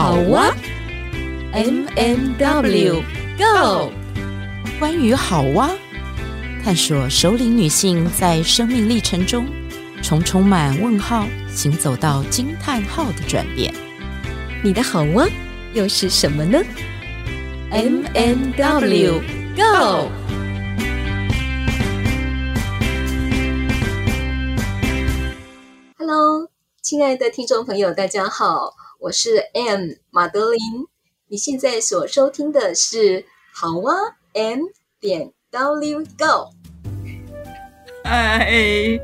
[0.00, 0.54] 好哇
[1.50, 3.02] ，M M W
[3.36, 3.90] Go，
[4.78, 5.72] 关于好哇，
[6.62, 9.44] 探索首领女性在生命历程中
[10.00, 13.74] 从充满问号行走到惊叹号的转变。
[14.62, 15.26] 你的好哇
[15.74, 16.62] 又是什么呢
[17.72, 19.20] ？M&W
[19.56, 20.08] Go。
[25.98, 26.48] Hello，
[26.82, 30.58] 亲爱的听众朋友，大家好，我是 M 马德琳。
[31.28, 33.24] 你现在所收听的是
[33.54, 33.94] 好哇
[34.32, 34.64] M
[34.98, 36.50] 点 W Go。
[38.02, 38.98] 嗨，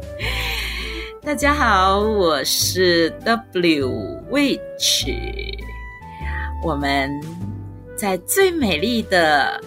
[1.22, 3.88] 大家好，我是 W
[4.32, 5.06] Witch。
[6.64, 7.08] 我们
[7.96, 9.62] 在最美丽的、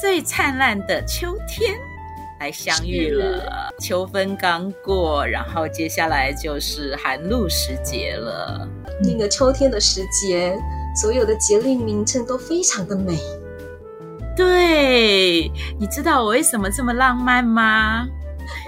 [0.00, 1.78] 最灿烂的秋天。
[2.40, 8.66] 来相遇了，秋分刚过，然后接下来就是寒露时节了。
[9.02, 10.58] 那个秋天的时节，
[10.94, 13.18] 所有的节令名称都非常的美。
[14.36, 18.06] 对，你知道我为什么这么浪漫吗？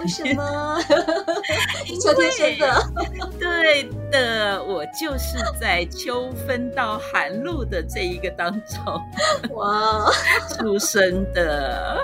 [0.01, 0.79] 为什么？
[2.01, 2.93] 秋天生的。
[3.39, 9.01] 对的，我就是在秋分到寒露的这一个当中，
[9.57, 10.11] 哇，
[10.51, 11.99] 出生的。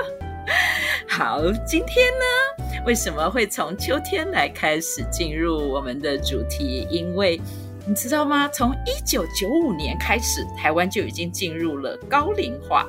[1.07, 6.87] 好，今天呢，为什么会从秋天来开始进入我们的主题？
[6.91, 7.41] 因为
[7.89, 8.47] 你知道吗？
[8.49, 12.87] 从一九九五年开始，台湾就已经进入了高龄化，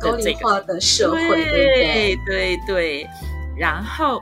[0.00, 3.08] 高龄化的社会，对对对对。
[3.56, 4.20] 然后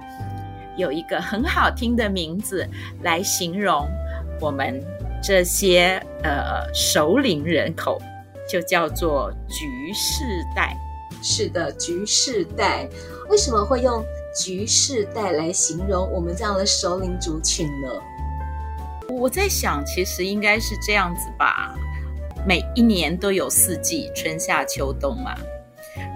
[0.76, 2.68] 有一个很好听的名字
[3.02, 3.88] 来形容
[4.42, 4.78] 我们
[5.22, 7.98] 这些呃熟龄人口，
[8.46, 10.22] 就叫做“橘世
[10.54, 10.76] 代”。
[11.22, 12.86] 是的，橘世代
[13.30, 14.04] 为什么会用
[14.36, 17.88] 橘世代来形容我们这样的熟龄族群呢？
[19.14, 21.74] 我在想，其实应该是这样子吧。
[22.46, 25.34] 每一年都有四季，春夏秋冬嘛。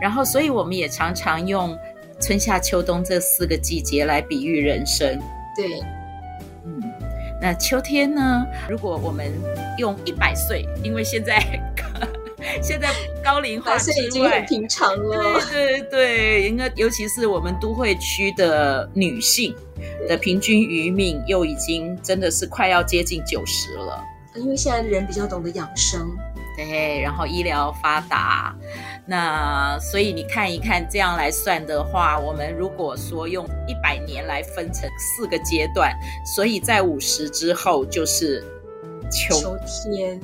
[0.00, 1.76] 然后，所以我们也常常用
[2.20, 5.18] 春夏秋冬这四个季节来比喻人生。
[5.56, 5.80] 对，
[6.64, 6.82] 嗯，
[7.40, 8.46] 那秋天呢？
[8.68, 9.32] 如果我们
[9.78, 11.42] 用一百岁，因为现在。
[12.60, 12.88] 现在
[13.22, 15.40] 高龄化已经很平常了。
[15.48, 19.54] 对对对，应该尤其是我们都会区的女性
[20.08, 24.02] 的平均余命，又已经真的是快要接近九十了。
[24.34, 26.10] 因为现在人比较懂得养生，
[26.56, 28.56] 对，然后医疗发达，
[29.04, 35.94] 那所以你看一看，这样来算的话，我们如果说用一百年来分成四个阶段，
[36.24, 38.42] 所以在五十之后就是
[39.10, 40.18] 秋，秋天。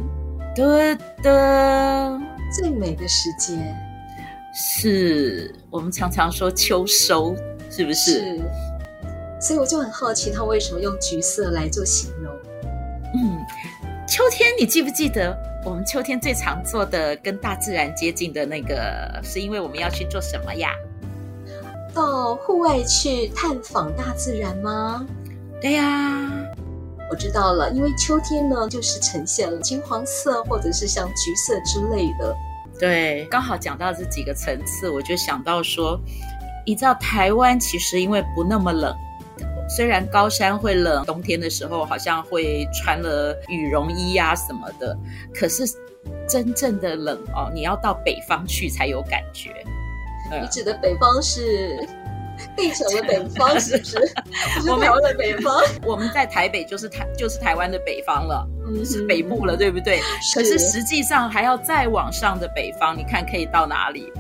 [0.57, 2.19] 的的
[2.51, 3.77] 最美的时间，
[4.53, 7.37] 是我们常常说秋收，
[7.71, 8.13] 是不是？
[8.13, 8.41] 是。
[9.41, 12.35] 所以我就很好奇，他为什么用橘色来做形容？
[13.15, 13.39] 嗯，
[14.07, 20.71] 秋天，你记不记得我们秋天最常做的跟大自然接近的那个，是因为我们要去做什么呀？
[21.95, 25.07] 到户外去探访大自然吗？
[25.61, 26.45] 对呀。
[27.11, 32.37] 我知道了，因为秋天呢，就是呈现了金黄色或者是像橘色之类的。
[32.79, 35.99] 对，刚好讲到这几个层次，我就想到说，
[36.67, 38.95] 你知道台湾其实因为不那么冷，
[39.69, 44.97] 虽然高山会冷，冬天的时候好像会穿了羽绒衣啊什么的，
[45.35, 45.65] 可是
[46.29, 49.51] 真正的冷哦，你要到北方去才有感觉。
[50.41, 51.87] 你指的北方是？
[52.57, 53.99] 地球的北方是不是？
[54.71, 59.99] 我们的北方， 我们在台北就是台就是台湾的北方了，嗯，是北部了，对不对？
[60.23, 60.39] 是。
[60.39, 64.13] 可是实际上还要再往上的北方，你看可以到哪里？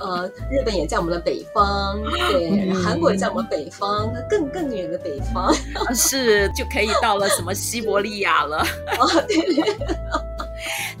[0.00, 2.00] 呃，日本也在我们的北方，
[2.30, 5.52] 对，嗯、韩国也在我们北方，那更更远的北方
[5.94, 8.58] 是就可以到了什么西伯利亚了。
[8.98, 9.76] 哦，对对，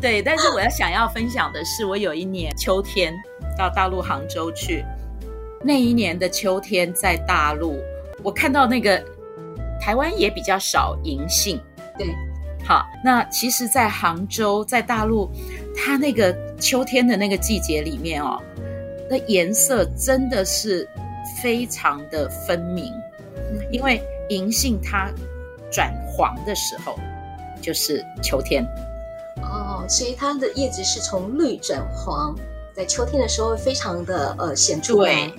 [0.00, 0.22] 对。
[0.22, 3.14] 但是我要想要分享的是，我有一年秋天
[3.56, 4.84] 到大陆杭州去。
[5.64, 7.80] 那一年的秋天，在大陆，
[8.22, 9.00] 我看到那个
[9.80, 11.60] 台湾也比较少银杏。
[11.96, 12.08] 对，
[12.64, 15.30] 好，那其实，在杭州，在大陆，
[15.76, 18.40] 它那个秋天的那个季节里面哦，
[19.10, 20.88] 那颜色真的是
[21.42, 22.92] 非常的分明，
[23.70, 25.10] 因为银杏它
[25.70, 26.98] 转黄的时候
[27.60, 28.64] 就是秋天。
[29.42, 32.34] 哦，所以它的叶子是从绿转黄，
[32.74, 34.96] 在秋天的时候非常的呃显著。
[34.96, 35.32] 对。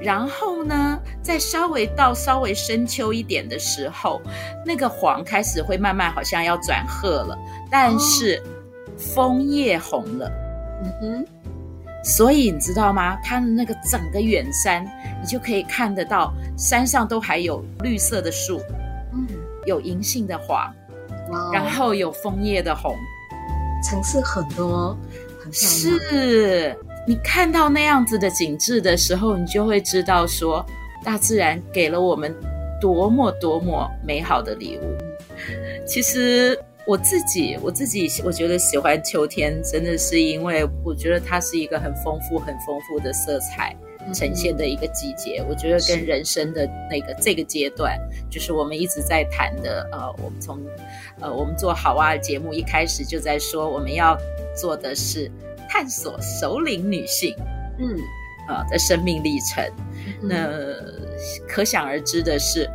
[0.00, 4.18] 然后呢，再稍微到稍微深秋一点的时候，
[4.64, 7.38] 那个黄开始会慢慢好像要转褐了，
[7.70, 8.42] 但是
[9.00, 10.30] 枫叶红了。
[10.82, 11.26] 嗯哼，
[12.02, 13.18] 所以你知道吗？
[13.22, 14.82] 它的那个整个远山，
[15.20, 18.58] 你就可以看得到山上都还有绿色的树，
[19.12, 19.26] 嗯，
[19.66, 20.72] 有银杏的黄，
[21.52, 22.96] 然后有枫叶的红，
[23.84, 24.96] 层次很多，
[25.42, 25.52] 很。
[25.52, 26.74] 是
[27.06, 30.64] 你看到那样子的景致的时候，你就会知道说，
[31.04, 32.34] 大自然给了我们
[32.80, 34.96] 多么多么美好的礼物。
[35.86, 36.58] 其实。
[36.86, 43.76] 我自己，我自己，我觉得喜欢秋天，真的是因为我觉得它是一个很丰富、很丰富的色彩
[44.12, 45.40] 呈现的一个季节。
[45.40, 47.96] 嗯、我觉得跟人生的那个这个阶段，
[48.28, 49.88] 就是我们一直在谈的。
[49.92, 50.58] 呃，我们从
[51.20, 54.18] 呃我们做好啊节目一开始就在说，我们要
[54.56, 55.30] 做的是
[55.68, 57.36] 探索首领女性，
[57.78, 57.96] 嗯，
[58.48, 59.64] 呃的生命历程。
[60.22, 60.48] 嗯、那
[61.46, 62.68] 可想而知的是。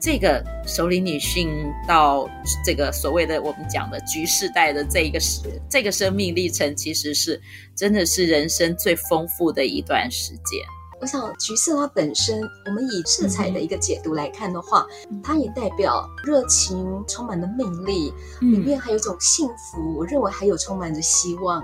[0.00, 1.50] 这个首领女性
[1.88, 2.28] 到
[2.64, 5.40] 这个所谓的我们讲的橘世代的这一个时
[5.70, 7.40] 这个生命历程，其实是
[7.74, 10.60] 真的是人生最丰富的一段时间。
[10.98, 21.62] 我想橘色它本身，我们以色彩的一个解读来看的话，嗯、它也代表热情，充满了魅力，嗯、里面还有一种幸福，我认为还有充满着希望。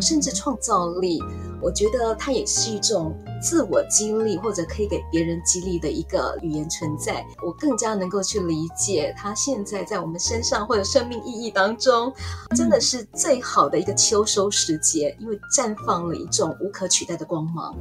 [0.00, 1.22] 甚至创造力，
[1.60, 7.26] 我觉得它也是一种自我激励或者可以给别人激励的一个语言存在。
[7.44, 12.12] 我更加能够去理解它现在在我们身上或者生命意义当中，
[12.56, 17.74] 真的是最好的一个秋收时节，因为绽放了一种无可取代的光芒。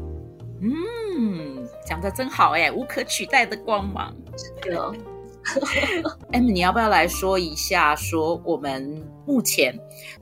[0.62, 4.14] 嗯，讲的真好哎，无可取代的光芒，
[4.62, 4.94] 对哦。
[6.32, 9.78] M，你要不要来说一下，说我们目前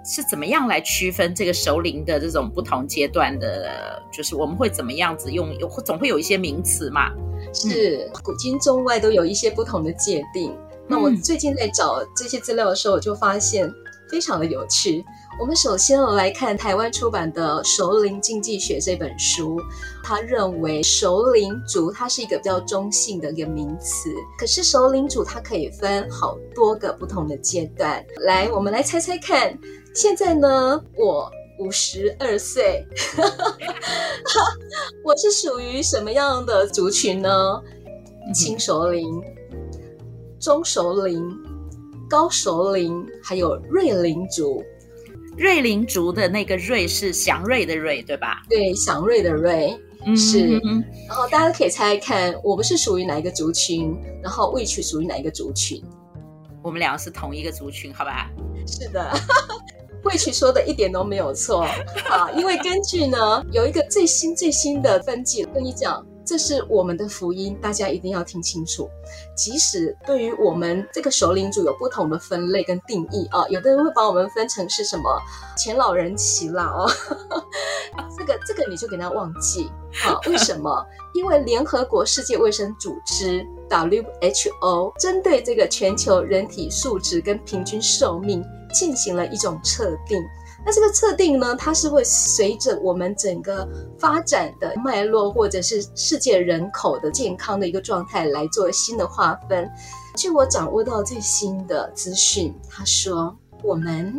[0.06, 4.01] 是怎么样来区分这个熟龄的这种不同阶段的？
[4.12, 5.53] 就是我们会怎么样子用？
[5.57, 7.12] 有总会有一些名词嘛？
[7.53, 10.56] 是，古今中外都有一些不同的界定。
[10.88, 13.69] 那我最近在找这些资料的时候，我就发现
[14.09, 15.03] 非常的有趣。
[15.39, 19.62] 我们首先来看台湾出版的《熟龄经济学》这本书，
[20.04, 28.04] 他认为熟龄族它是一个比较中性的一个名词，可是熟龄族它可以分好多个不同的阶段。
[28.22, 29.56] 来，我们来猜猜看，
[29.94, 32.83] 现在呢，我五十二岁，
[35.06, 37.62] 我是属于什么样的族群呢？
[38.33, 39.22] 轻熟龄、
[40.40, 41.24] 中熟龄、
[42.10, 44.63] 高熟龄，还有瑞龄族。
[45.38, 48.42] 瑞龄族的那个瑞是祥瑞的瑞，对吧？
[48.50, 50.60] 对，祥瑞的瑞、嗯、是。
[51.07, 53.95] 然后大家可以猜猜看，我们是属于哪一个族群？
[54.24, 55.84] 然后 Which 属于哪一个族群？
[56.63, 58.30] 我们两个是同一个族群，好吧？
[58.66, 59.12] 是的，
[60.04, 61.62] Which 说的一点都没有错
[62.10, 66.06] 啊，因为根据呢有一个最新最新的分级，跟你讲。
[66.27, 68.89] 这是我们的福音，大家一定要听清楚。
[69.33, 75.03] 即使对于我们这个首领族有不同的分类跟定义啊，有的人会把我们分成是什么
[75.57, 76.91] 前老人期啦哦，
[78.18, 79.71] 这个这个你就给他忘记
[80.03, 80.19] 啊？
[80.27, 80.85] 为什么？
[81.13, 90.21] 因为联合国世界卫生组织 WHO 针对这个全球人体素质跟平均寿命进行了一种测定。
[90.68, 93.66] 那这个测定呢，它是会随着我们整个
[93.98, 99.72] 发展的脉络，或者是世界人口的健康的一个状态来做新的划分。
[100.18, 103.34] 据我掌握到最新的资讯，他说
[103.64, 104.14] 我们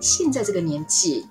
[0.00, 1.28] 现在这个年纪，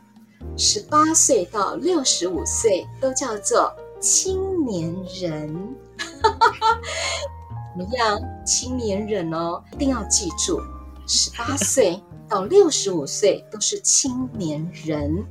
[0.55, 5.75] 十八岁到六十五岁都叫做青年人。
[7.75, 8.21] 怎么样？
[8.45, 10.61] 青年人哦，一定要记住，
[11.09, 12.01] 十八岁。
[12.29, 15.25] 到六十五岁都是青年人，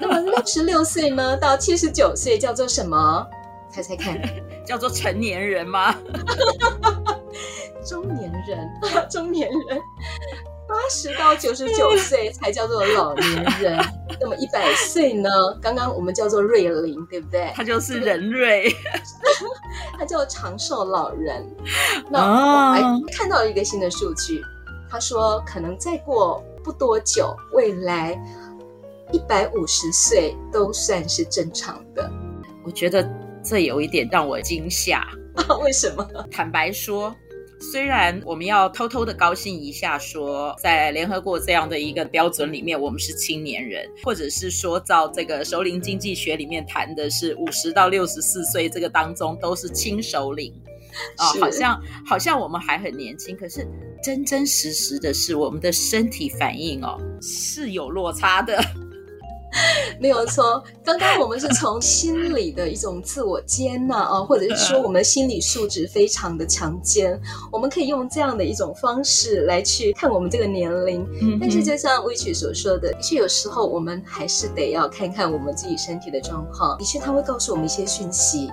[0.00, 1.36] 那么六十六岁呢？
[1.36, 3.26] 到七十九岁叫做什么？
[3.68, 4.16] 猜猜看，
[4.64, 5.92] 叫做成年人吗？
[7.84, 8.70] 中年人，
[9.10, 9.80] 中年人。
[10.68, 13.76] 八十到九十九岁才叫做老年人。
[14.20, 15.28] 那么一百岁呢？
[15.60, 17.52] 刚刚我们叫做瑞龄，对不对？
[17.56, 18.72] 他就是人瑞，
[19.98, 21.44] 他叫长寿老人。
[22.08, 22.80] 那我还
[23.12, 24.40] 看到一个新的数据。
[24.90, 28.20] 他说：“可能再过不多久，未来
[29.12, 32.10] 一百五十岁都算是正常的。”
[32.66, 33.08] 我觉得
[33.42, 35.06] 这有一点让我惊吓。
[35.62, 36.06] 为什么？
[36.30, 37.14] 坦白说，
[37.60, 50.52] 虽然我们要偷偷的高兴一下说，说在联合国这样的一个标准里面，我们是青年人，或者是说，照这个熟龄经济学里面谈的是五十到六十四岁这个当中都是轻熟龄。
[51.16, 53.66] 啊、 哦，好像好像我们还很年轻，可是
[54.02, 58.58] 真真实实的是，我们的身体反应哦是有落差的，
[60.00, 60.62] 没有错。
[60.84, 67.20] 刚刚我们是从心理的一种自我接纳啊，或者是说我们心理素质非常的强健，
[67.52, 71.06] 我们可以用这样的一种方式来去看我们这个年龄。
[71.20, 76.78] 嗯、但是就像 Witch 所说的，的确有时候我们还是得要看看我们自己身体的状况。
[76.78, 78.50] 的确，他会告诉我们一些讯息，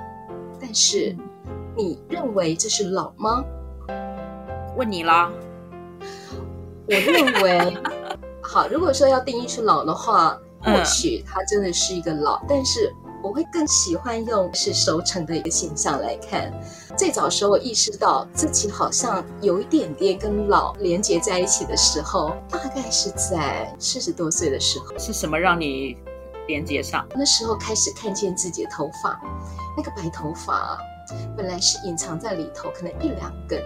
[0.60, 1.16] 但是。
[1.78, 3.46] 你认为这是老吗？
[4.76, 5.32] 问你啦。
[6.90, 7.78] 我认为
[8.42, 12.92] 好，如果说要定义出老的话，或许它真的是一个老，嗯、但是
[13.22, 16.52] 我会更喜欢用是熟成的一个现象来看。
[16.98, 24.98] 最早时候我意识到自己好像有一点点跟老连接在一起的时候，大概是在四十多岁的时候。
[24.98, 25.96] 是什么让你
[26.48, 27.08] 连接上？
[27.14, 29.22] 那时候开始看见自己的头发，
[29.76, 30.80] 那个白头发
[31.36, 33.62] 本来是隐藏在里头，可能一两根。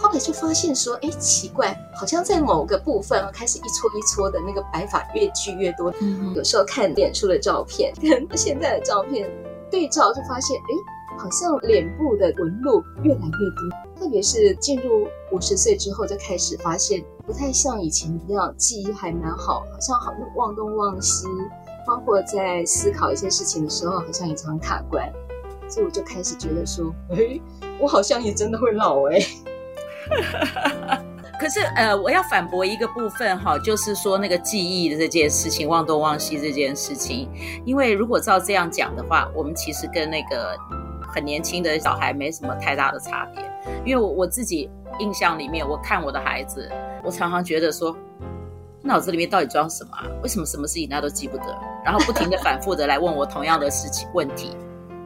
[0.00, 5.92] 后来就发现说，哎，奇怪，好像在某个部分开始一撮一撮的那个白发越聚越多。
[6.00, 9.28] 嗯，有时候看脸书的照片跟现在的照片
[9.68, 14.00] 对照，就发现，哎，好像脸部的纹路越来越多。
[14.00, 21.26] 特别是进入五十岁之后，就开始发现不太像以前一样，记忆还蛮好，好像好像忘东忘西，
[21.84, 25.12] 包括在思考一些事情的时候，好像也常卡关。
[25.68, 27.40] 所以我就开始觉得说，哎，
[27.78, 29.18] 我好像也真的会老哎。
[31.38, 37.28] 可是，呃，我要反驳一个部分哈，就是说那个记忆的这件事情，忘东忘西这件事情，
[37.64, 40.56] 因为如果照这样讲的话，我们其实跟那个
[41.14, 43.44] 很年轻的小孩没什么太大的差别。
[43.84, 46.68] 因为我我自己印象里面，我看我的孩子，
[47.04, 47.96] 我常常觉得说，
[48.82, 50.06] 脑子里面到底装什么啊？
[50.22, 51.44] 为什么什么事情他都记不得？
[51.84, 54.56] 然后不停的反复的来问我同样的事情问题，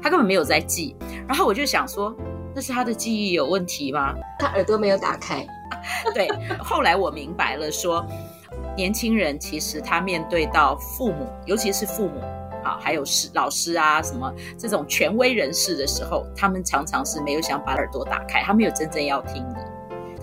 [0.03, 0.97] 他根本没有在记。
[1.29, 2.15] 然后我就想说。
[2.55, 4.15] 那是他的记忆有问题吗？
[4.39, 5.43] 他耳朵没有打开。
[6.13, 6.29] 对，
[6.63, 8.07] 后来我明白了说，说
[8.77, 12.21] 年轻人其实他面对到父母，尤其是父母
[12.63, 19.55] 啊，还有师老师啊什么这种权威人士的时候，他们常常是没有想把耳朵打开，他没有真正要听你。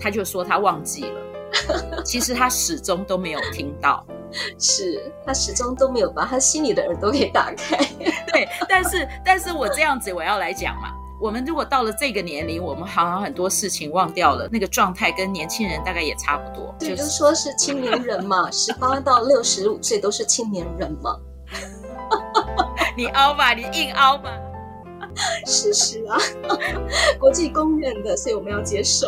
[0.00, 4.06] 他就说他忘记了， 其实他始终都没有听到，
[4.58, 7.76] 是他始终都没有把他心里的耳朵给打开。
[8.32, 10.90] 对，但是但是我这样子我要来讲嘛。
[11.20, 16.74] 我们如果到了这个年龄，我们好像很多事情忘掉了，那个状态跟年轻人大概也差不多。
[16.78, 21.14] 对，就是说是青年人嘛，十八到六十五岁都是青年人嘛。
[22.96, 24.30] 你凹吧，你硬凹吧。
[25.44, 26.16] 事实啊，
[27.20, 29.06] 国际公认的，所以我们要接受。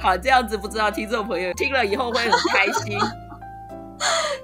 [0.00, 2.98] 好，这样子不知道听众朋友听了以后会很开心。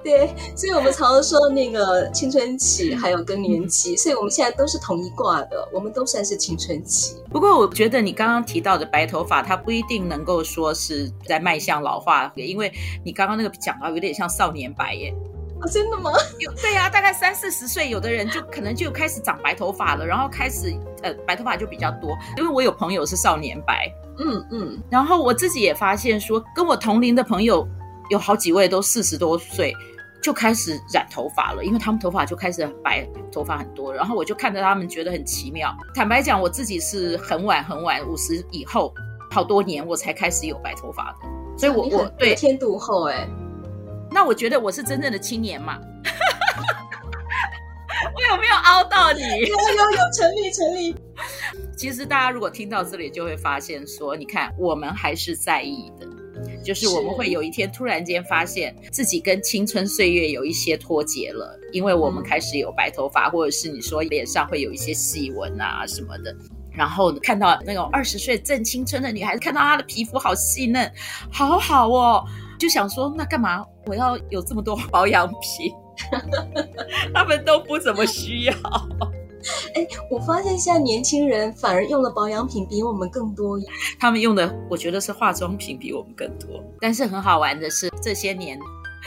[0.05, 7.17] 对，所以我们常常说那个青春期还有更年期，所以我们现在都是同一挂的，我们都算是青春期。
[7.31, 12.71] 不过我觉得你刚刚提到的白头发，它不一定能够说是在迈向老化，因为
[13.03, 15.11] 你刚刚那个讲到有点像少年白耶。
[15.61, 16.11] 啊，真的吗？
[16.39, 22.11] 有，对呀，大概三四十岁，有的人就可能就开始长白头发了，然后开始呃白头发就比较多。
[22.37, 27.67] 因为我有朋友是少年白，嗯嗯，然后我自己也发现说，跟我同龄的朋友
[28.11, 29.75] 有好几位都四十多岁。
[30.25, 35.71] 就开始染头发了，因为他们头发就开始很白，头发很多，然后我就看着他们觉得很奇妙。
[35.95, 38.91] 坦白讲，我自己是很晚很晚，五十以后
[39.31, 41.19] 好多年我才开始有白头发的，
[41.59, 43.29] 所以我我对天独厚哎，
[44.11, 45.79] 那我觉得我是真正的青年嘛，
[48.17, 49.21] 我有没有凹到你？
[49.45, 50.97] 有有有，成立成立。
[51.77, 56.09] 其实大家如果听到这里，就会发现说，你看我们还是在意的。
[56.63, 66.35] 就是我们会有一天突然间发现自己跟青春岁月有一些脱节了，因为我们开始有白头发，或者是你说脸上会有一些细纹啊什么的，
[66.73, 70.91] 然后看到那种二十岁正青春的女孩子，看到她的皮肤好细嫩，
[71.31, 72.25] 好好哦，
[72.59, 75.73] 就想说那干嘛我要有这么多保养品？
[77.15, 78.55] 他们都不怎么需要。
[79.75, 83.59] 哎，我发现现在年轻人反而用的保养品比我们更多。
[83.99, 86.63] 他们用的，我觉得是化妆品比我们更多。
[86.81, 88.59] 但是很好玩的是，这些年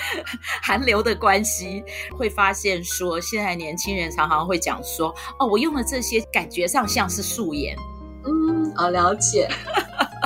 [0.62, 1.84] 韩流的关系，
[2.18, 7.76] 会发现说，现在年轻人常常会讲说：“哦，我用了这些感觉上像是素颜。”
[8.26, 9.50] 嗯，好了解。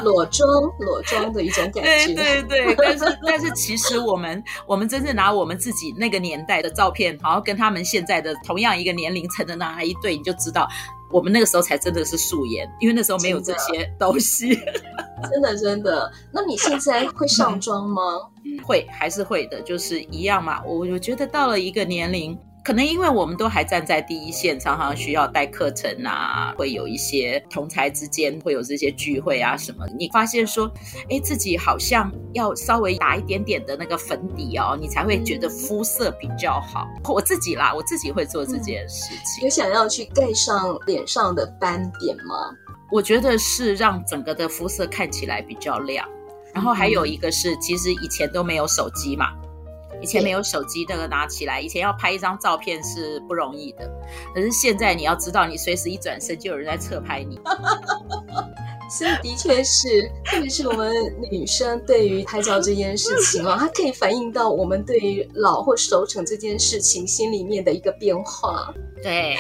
[0.02, 0.48] 裸妆，
[0.80, 2.14] 裸妆的一种感觉。
[2.14, 10.68] 对对对，但是但是其实我们我们真正拿我们自己那个年代的照片，然后跟他们现在的同样一个年龄层的拿一对，你就知道
[11.10, 14.60] 我们那个时候才真的是素颜，因为那时候没有这些东西。
[15.32, 18.02] 真的真的，那你现在会上妆吗？
[18.66, 20.62] 会，还是会的，就是一样嘛。
[20.66, 22.38] 我我觉得到了一个年龄。
[22.64, 29.86] 可能因为我们都还站在第一线，常常需要带课程啊，会有一些同才之间会有这些聚会啊什么。
[29.98, 30.72] 你发现说，
[31.10, 36.88] 哎，自己好像要稍微打一点点的那个粉底哦，你才会觉得肤色比较好。
[37.12, 39.44] 我自己啦，我自己会做这件事情。
[39.44, 42.56] 有想要去盖上脸上的斑点吗？
[42.92, 46.08] 我觉得是让整个的肤色看起来比较亮。
[46.54, 49.28] 然后还有一个是，其实以前都没有手机嘛。
[50.02, 53.90] 以前没有手机，那个拿起来，以前要拍一张照片是不容易的。
[54.34, 57.40] 可是现在你要知道，你随时一转身就有人在侧拍你。
[58.90, 60.94] 所以的确是，特别是我们
[61.32, 68.74] 女生对于拍照这件事情啊，它可以反映到我们对于老或熟成这件事情心里面的一个变化。
[69.02, 69.38] 对。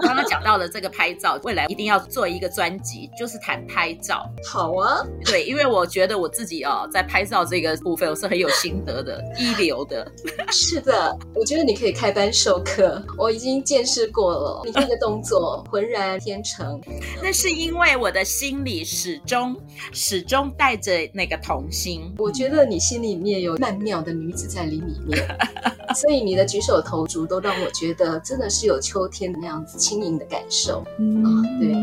[0.00, 4.28] 刚刚讲到了这个拍照，未来一定要做一个专辑，就是谈拍照。
[4.48, 10.10] 好啊，对，因为我觉得我自己哦，在拍照这个部分我是很有心得的，一流的。
[10.50, 16.80] 是的，我觉得你可以开班授课，我已经见识过了，你这个动作浑然天成。
[17.22, 19.56] 那是因为我的心里始终
[19.92, 22.12] 始终带着那个童心。
[22.18, 25.38] 我觉得你心里面有曼妙的女子在里里面，
[25.92, 29.78] 所以你的举手投足都让我觉得真的是有秋天那样子。
[29.82, 31.74] 轻盈的感受，嗯、啊，对，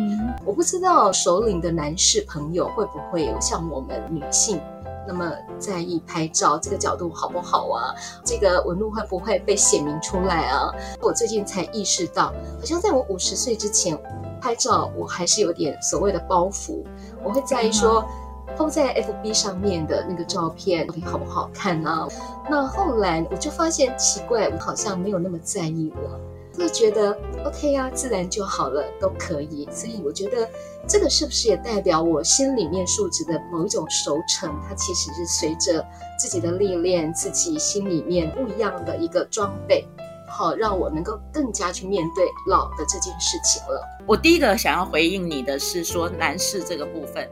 [0.46, 4.62] 我不知道首领的男士朋友会不会有像我们女性
[5.08, 7.94] 那么在意拍照这个角度好不好啊？
[8.24, 10.72] 这个纹路会不会被显明出来啊？
[11.02, 12.28] 我最近才意识到，
[12.60, 13.98] 好像在我五十岁之前
[14.40, 16.84] 拍照，我还是有点所谓的包袱，
[17.24, 18.06] 我会在意说
[18.60, 22.06] 放在 FB 上面的那个照片到底好不好看啊？
[22.50, 26.20] 那后来我就发现奇怪，我好像没有那么在意了。
[26.52, 29.66] 就觉得 OK 啊，自然就好了，都可以。
[29.72, 30.46] 所以我觉得
[30.86, 34.54] 这个是不是也代表我心里面素质的某一种熟成？
[34.68, 35.82] 它其实是随着
[36.20, 39.88] 自己的历练，自己心里面不一样的一个装备，
[40.28, 43.82] 好让我能够更加去面对老的这件事情了。
[44.06, 47.26] 我第一个想要回应你的是说男士这个部分。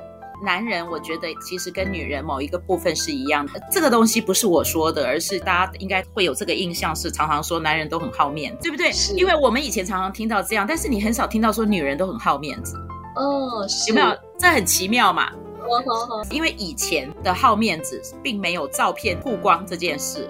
[0.43, 3.59] 男人，我觉得其实跟女人某一个部分是一样的。
[3.71, 8.91] 这个东西不是我说的，而是大家应该会有这个印象，是常常说男人都很好面子，对不对？
[8.91, 9.15] 是。
[9.15, 12.77] 因为我们以前常常听到这样，但是你很少听到说女人都很好面子。
[13.15, 13.89] 哦，是。
[13.89, 14.15] 有没有？
[14.37, 15.31] 这很奇妙嘛。
[15.63, 16.27] 哦哦哦。
[16.29, 20.29] 因为以前的好面子并没有照片曝光这件事，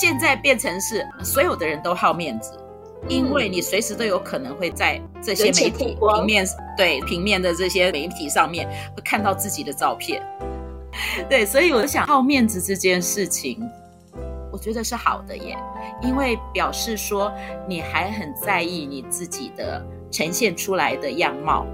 [0.00, 2.52] 现在变成是所有的人都好面子。
[3.06, 10.22] 因为你随时都有可能会在这些媒体平面，对平面的这些媒体上面会看到自己的照片，
[11.30, 13.62] 对，所以我想好面子这件事情，
[14.52, 15.56] 我觉得是好的耶，
[16.02, 17.32] 因为表示说
[17.68, 21.64] 你还很在意你自己的呈现出来的样貌。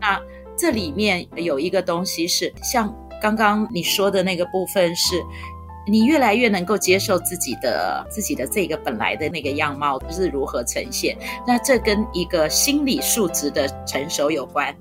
[0.00, 0.20] 那
[0.56, 5.22] 这里面有一个东西是像刚刚你说的那个部分是。
[5.86, 11.16] 你越来越能够接受自己的自己的这个本来的那个样貌是如何呈现，
[11.46, 14.74] 那这跟一个心理素质的成熟有关。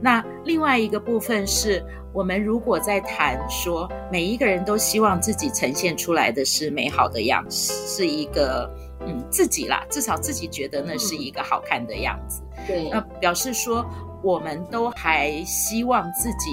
[0.00, 1.84] 那另外一个部分是
[2.14, 8.68] 我们如果在谈说每一个人都希望自己呈现出来的是美好的样子，是一个
[9.06, 12.42] 嗯自己啦，至少自己觉得那是一个好看的样子。
[12.66, 13.84] 对，那表示说
[14.22, 16.50] 我们都还希望自己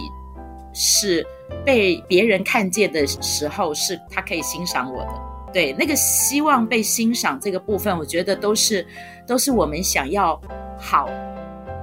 [0.74, 1.26] 是。
[1.66, 5.10] 被别人看见的时候，是他可以欣赏我的。
[5.54, 8.86] 对，那个希望被欣赏这个部分，我觉得都是
[9.26, 10.40] 都是我们想要
[10.78, 11.10] 好，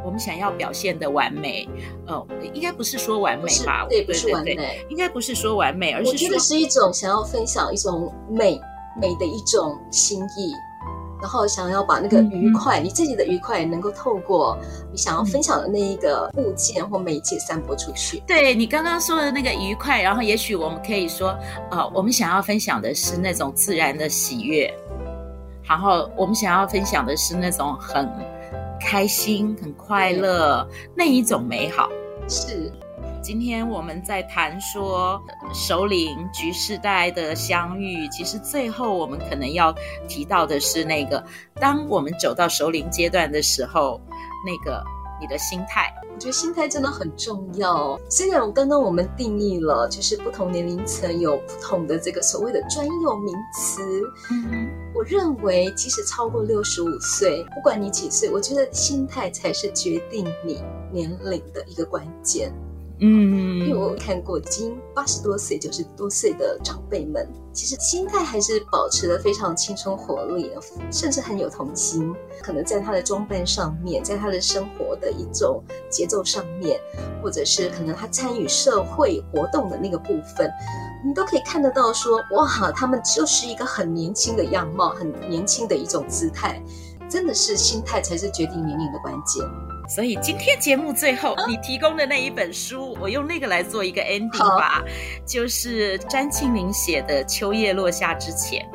[0.04, 1.68] 我们想要表现的完美。
[2.06, 3.86] 呃，应该不是说完美吧？
[3.88, 8.60] 对，不是完美，应该不是说完美，而是我觉得是一种想要分享一种美
[9.00, 10.52] 美的一种心意。
[11.24, 14.58] 然后想要把那个愉快，嗯、你自己的愉快能够透过
[14.92, 18.22] 你想要分享的那一个物件或媒介散播出去。
[18.26, 21.34] 对，你刚刚说的那个愉快，然后也许我们可以说，
[21.70, 24.70] 呃，我们想要分享的是那种自然的喜悦，
[25.66, 28.06] 然后我们想要分享的是那种很
[28.78, 31.88] 开心、很快乐那一种美好。
[32.28, 32.70] 是。
[33.24, 35.18] 今天我们在谈说
[35.54, 39.74] 首领局世代的相遇，其实最后我们可能要
[40.06, 43.98] 提到的是那个，当我们走到首领阶段的时候，
[44.44, 44.84] 那个
[45.18, 45.90] 你的心态。
[46.12, 47.98] 我觉得心态真的很重要。
[48.10, 53.82] 虽然我刚刚我们定义了，就是不同年龄层有不同的这个所谓的专有名词。
[54.32, 62.52] 嗯，我认为即使超过六十五岁，不管你几岁，我觉得心态才是决定你年龄的一个关键。
[63.00, 70.50] 嗯，因为我看过已经八十多岁、九十多岁的长辈们，其实心态还是保持得非常青春活力，
[70.92, 72.14] 甚至很有童心。
[72.40, 76.78] 可能在他的装扮上面，在他的生活的一种节奏上面，
[77.20, 80.48] 或者是可能他参与社会活动的那个部分，
[81.04, 86.62] 你都可以看得到说，哇，他们就是一个很年轻的样貌，很年轻的一种姿态。
[87.06, 89.44] 真的是心态才是决定年龄的关键。
[89.86, 94.82] 所以今天节目最后，你提供的那一本书，我用那个来做一个 ending 吧，
[95.26, 98.66] 就是詹庆林写的《秋叶落下之前》，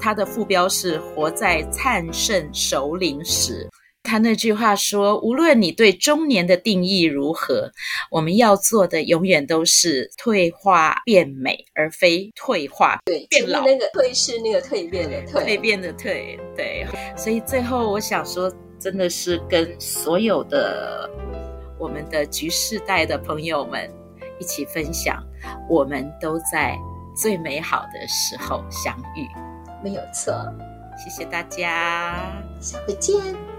[0.00, 3.68] 它的副标是“活在灿盛熟龄时”。
[4.02, 7.70] 他那句话说：“无论你对中年的定义如何，
[8.10, 16.36] 我们要做的永远都是退化变美，而非退化对变老。”那个“退”是那个蜕变的 “蜕”，蜕变的“蜕”。
[16.56, 16.84] 对，
[17.16, 18.52] 所以最后我想说。
[18.80, 21.08] 真的是跟所有的
[21.78, 23.88] 我们的局世代的朋友们
[24.38, 25.22] 一起分享，
[25.68, 26.76] 我们都在
[27.14, 29.28] 最美好的时候相遇，
[29.84, 30.34] 没有错。
[30.96, 33.49] 谢谢大家，下回见。